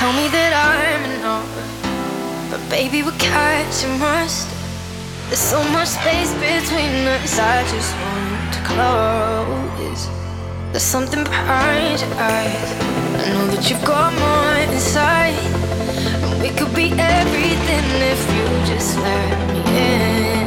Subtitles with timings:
[0.00, 1.44] tell me that I'm enough,
[2.50, 4.48] but baby, we're catching rust.
[5.28, 7.38] There's so much space between us.
[7.38, 10.02] I just want to close.
[10.72, 12.70] There's something behind your eyes.
[13.20, 15.36] I know that you've got more inside,
[16.24, 20.39] and we could be everything if you just let me in.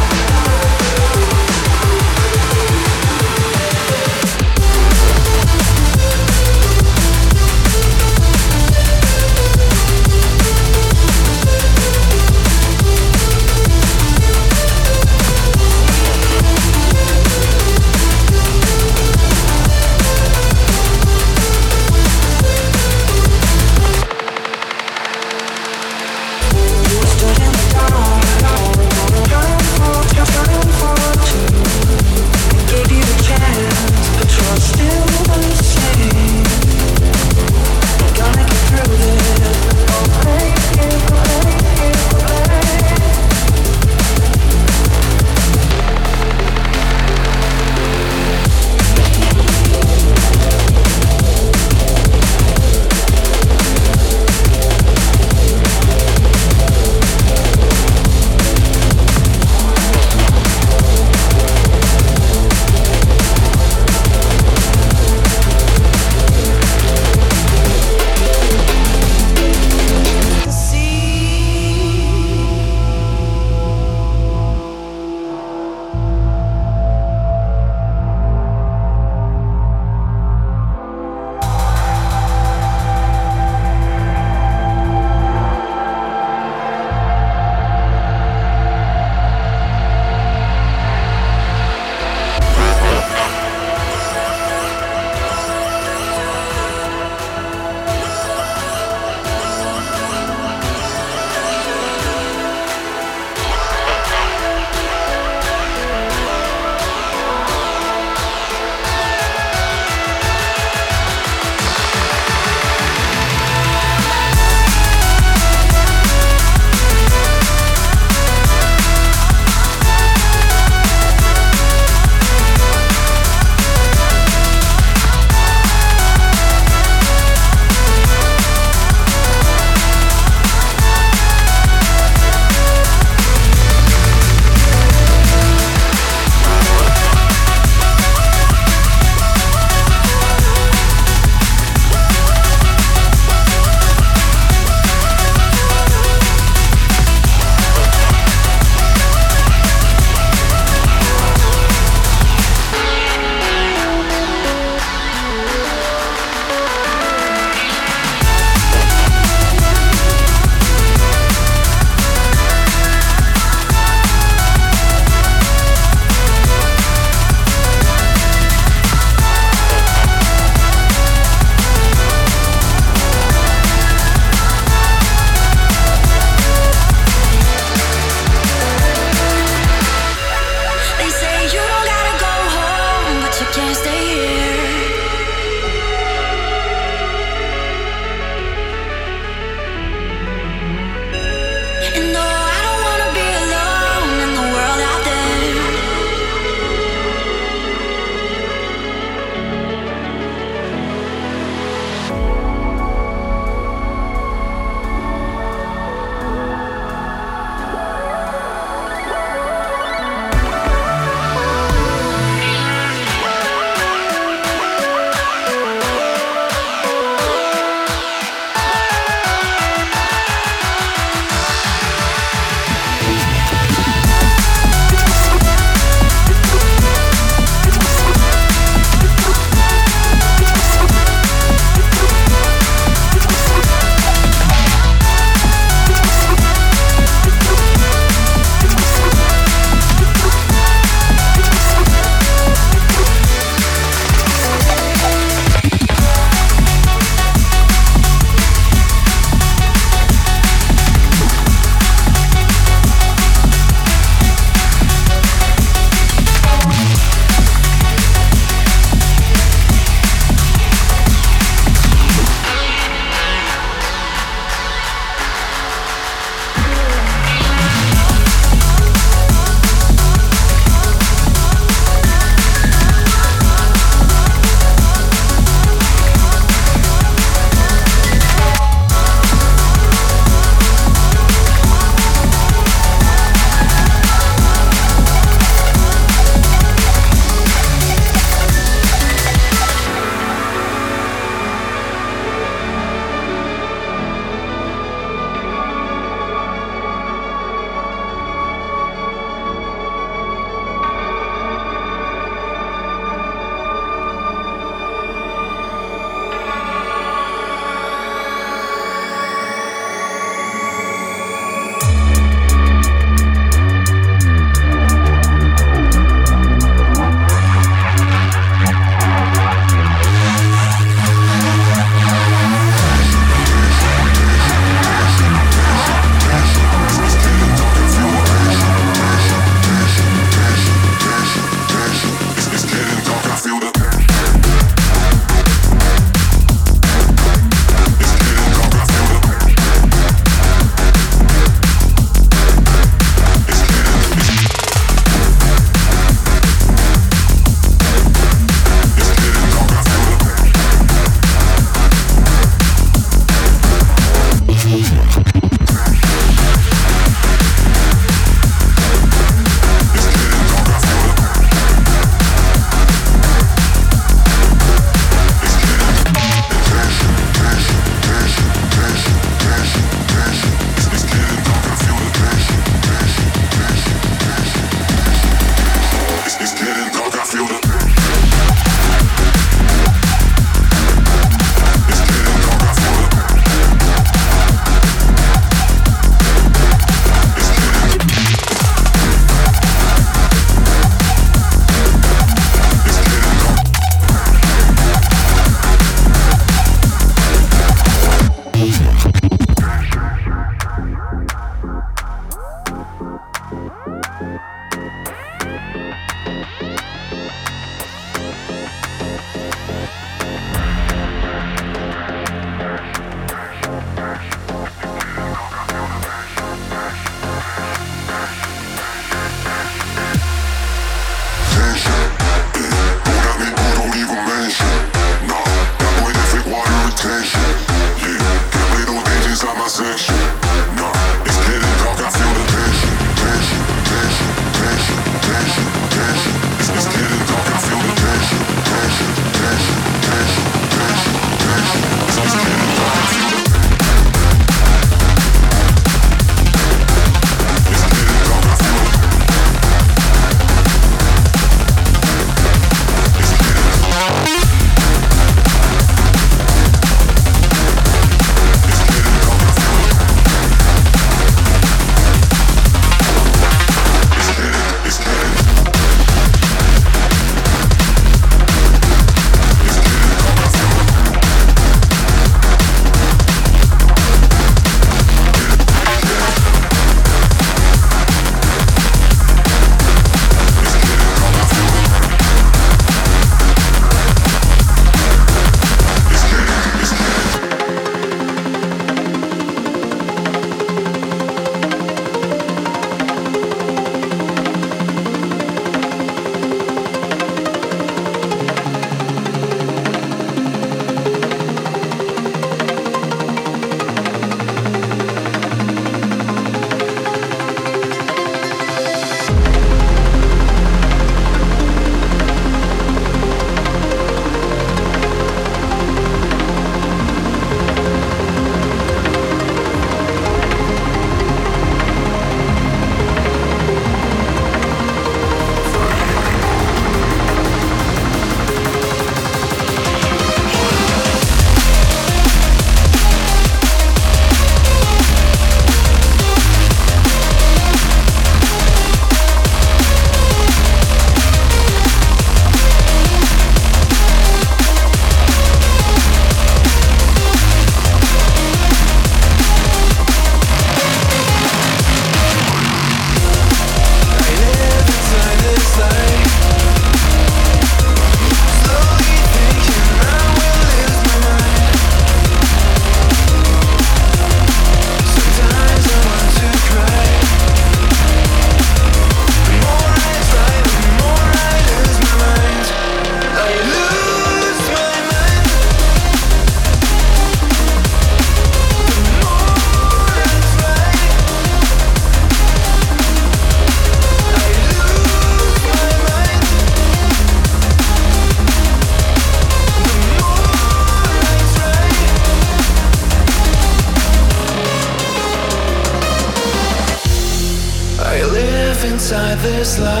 [599.61, 600.00] This light.